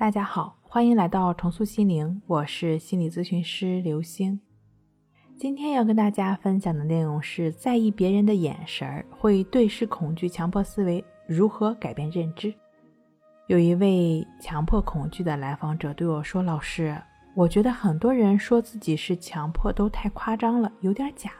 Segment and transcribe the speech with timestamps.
[0.00, 4.40] 大家好，欢迎来到重塑心灵，我是心理咨询师刘星。
[5.36, 12.54] 今天要跟大家分享的内容是：在意别人的眼神儿会对视恐惧、强迫思维，如何改变认知？
[13.48, 16.96] 有一位强迫恐惧的来访者对我说：“老师，
[17.34, 21.30] 我觉得很多人说自己是强迫都太夸张了，有点假。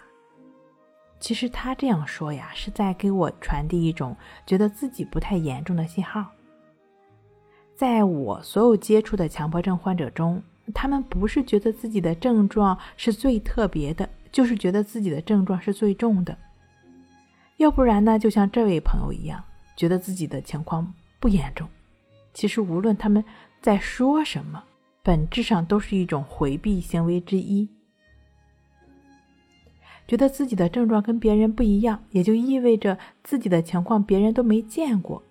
[1.18, 4.14] 其实他这样说呀，是在给我传递一种
[4.44, 6.26] 觉得自己不太严重的信号。”
[7.80, 10.42] 在我所有接触的强迫症患者中，
[10.74, 16.36] 他们不是觉得自己的症状是最特别的，就是觉得自己的症状是最重的。
[17.56, 19.42] 要不然呢，就像这位朋友一样，
[19.76, 21.66] 觉得自己的情况不严重。
[22.34, 23.24] 其实无论他们
[23.62, 24.62] 在说什么，
[25.02, 27.66] 本质上都是一种回避行为之一。
[30.06, 35.22] 觉得自己的症状跟别人不一样，也就意味着自己的情况别人都没见过。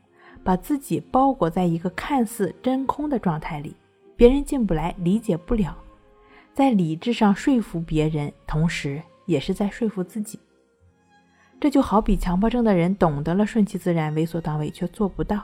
[0.44, 3.76] 把自己包裹在一个看似真空的状态里，
[4.16, 5.78] 别人进不来，理解不了，
[6.54, 10.40] 在理智上说服别人，同时也是在说服自己。
[11.60, 15.44] 这就好比强迫症的人懂得了顺其自然、为所当为，却做不到。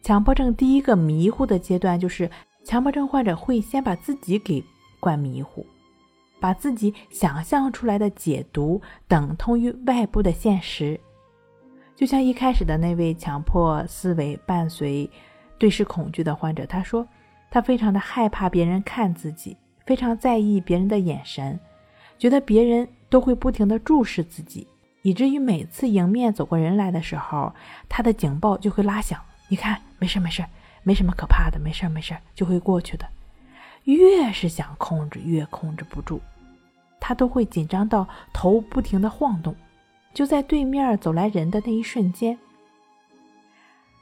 [0.00, 2.30] 强迫症第一个迷糊的阶段，就是
[2.64, 4.62] 强迫症患者会先把自己给
[5.00, 5.66] 灌迷糊，
[6.38, 10.98] 把自己想象出来的解读等同于外部的现实。
[11.98, 15.10] 就像一开始的那位强迫思维伴随
[15.58, 17.04] 对视恐惧的患者，他说，
[17.50, 21.58] 他非常的害怕别人看自己，非常在意别人的眼神，
[22.16, 24.64] 觉得别人都会不停的注视自己，
[25.02, 27.52] 以至于每次迎面走过人来的时候，
[27.88, 29.20] 他的警报就会拉响。
[29.48, 30.44] 你看，没事没事，
[30.84, 33.04] 没什么可怕的，没事没事就会过去的。
[33.82, 36.20] 越是想控制，越控制不住，
[37.00, 39.52] 他都会紧张到头不停的晃动。
[40.14, 42.38] 就在对面走来人的那一瞬间，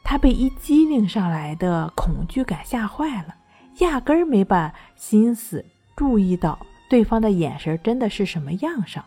[0.02, 3.34] 他被一激灵上来的恐惧感吓坏了，
[3.78, 9.04] 压根儿没把心思注意到对方的眼神真的是什么样上。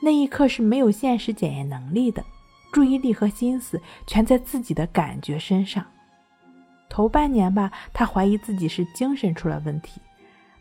[0.00, 2.24] 那一刻是没有现实检验能力的，
[2.72, 5.84] 注意力和心思全在自己的感觉身上。
[6.88, 10.00] 头半年吧，他怀疑自己是精神出了问题，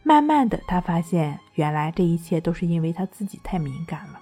[0.02, 4.20] 慢慢的，他发现原来这一切都是因为他自己太敏感了。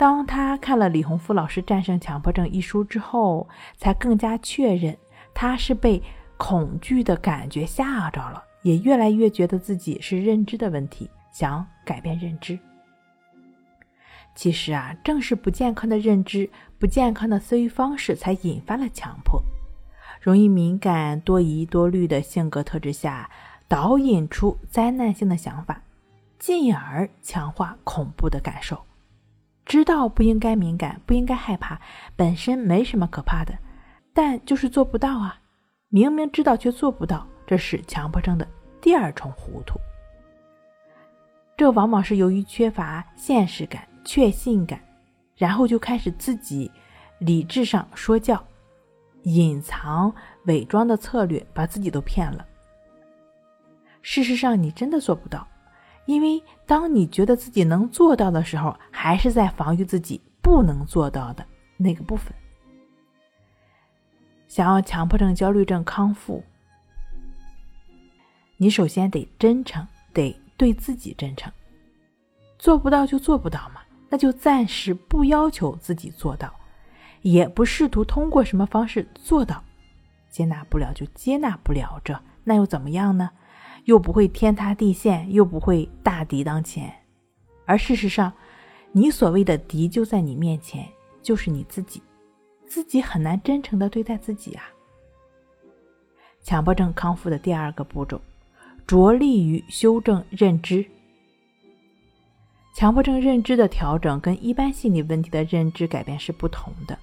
[0.00, 3.46] 当他看了李洪福老师《战胜强迫症》一书之后，
[3.76, 4.96] 才更加确认
[5.34, 6.02] 他是被
[6.38, 12.58] 恐惧的感觉吓着了，也越来越觉得自己是认知的问题，想改变认知。
[14.34, 19.38] 其实啊，正是不健康的认知、不健康的思维方式，才引发了强迫。
[20.18, 23.28] 容易敏感、多疑多虑的性格特质下，
[23.68, 25.82] 导引出灾难性的想法，
[26.38, 28.82] 进而强化恐怖的感受。
[29.70, 31.80] 知道不应该敏感，不应该害怕，
[32.16, 33.56] 本身没什么可怕的，
[34.12, 35.40] 但就是做不到啊！
[35.90, 38.44] 明明知道却做不到，这是强迫症的
[38.80, 39.78] 第二重糊涂。
[41.56, 44.80] 这往往是由于缺乏现实感、确信感，
[45.36, 46.68] 然后就开始自己
[47.20, 48.44] 理智上说教，
[49.22, 50.12] 隐藏、
[50.46, 52.44] 伪装的策略，把自己都骗了。
[54.02, 55.46] 事实上，你真的做不到。
[56.10, 62.34] 因为当你觉得自己能做到的时候，还是在防御自己不能做到的那个部分。
[64.48, 66.42] 想要强迫症、焦虑症康复，
[68.56, 71.52] 你首先得真诚，得对自己真诚。
[72.58, 76.52] 做不到就做不到嘛，那就暂时不要求自己做到，
[77.22, 79.62] 也不试图通过什么方式做到。
[80.28, 83.30] 接纳不了就接纳不了，这那又怎么样呢？
[83.84, 86.92] 又不会天塌地陷，又不会大敌当前，
[87.64, 88.32] 而事实上，
[88.92, 90.86] 你所谓的敌就在你面前，
[91.22, 92.02] 就是你自己，
[92.66, 94.64] 自己很难真诚的对待自己啊。
[96.42, 98.20] 强迫症康复的第二个步骤，
[98.86, 100.84] 着力于修正认知。
[102.74, 106.98] 强迫症认知的调整跟一般心理问题的认知改变是不同的。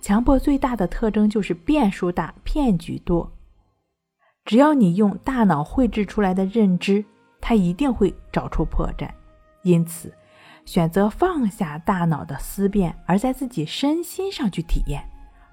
[0.00, 3.30] 强迫最大的特征就是变数大，骗局多。
[4.48, 7.04] 只要你用大脑绘制出来的认知，
[7.38, 9.06] 它一定会找出破绽。
[9.62, 10.10] 因此，
[10.64, 15.06] 选择放下大脑的思辨，而在自己身心上去体验，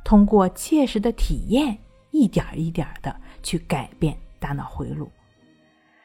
[0.06, 1.78] 通过切实的体验，
[2.12, 3.14] 一点一点的
[3.44, 5.12] 去改变大脑回路，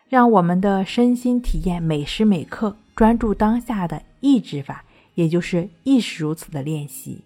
[0.08, 4.84] 让我们的身心体验每时每刻专注当下的意志法，
[5.14, 7.24] 也就是意识如此的练习。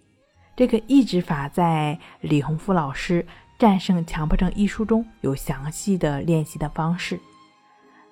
[0.55, 3.27] 这个意志法在李洪福老师。
[3.59, 7.19] 战胜强迫症一书中有详细的练习的方式。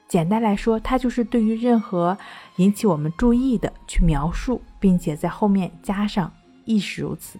[0.08, 2.16] 简单来说，它就是对于任何
[2.56, 6.30] 引起我们注意的去描述，并且在后面加上
[6.64, 7.38] 亦是如此，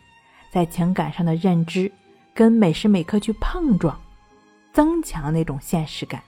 [0.50, 1.92] 在情感上的认知
[2.32, 4.00] 跟每时每刻去碰撞，
[4.72, 6.22] 增强那种现实感。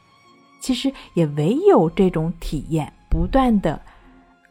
[0.61, 3.81] 其实也唯有这种体验，不断的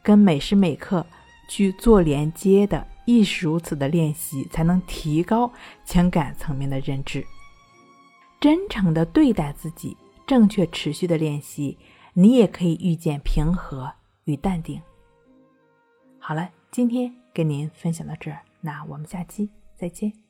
[0.02, 1.06] 跟每时每刻
[1.48, 5.52] 去做连接的，亦是如此的练习，才能提高
[5.84, 7.26] 情感层面的认知。
[8.40, 9.96] 真诚的对待自己，
[10.26, 11.78] 正确持续的练习，
[12.14, 13.92] 你也可以遇见平和
[14.26, 14.82] 与淡定。
[16.20, 20.23] 好了，今天跟您分享到这儿，那我们下期再见。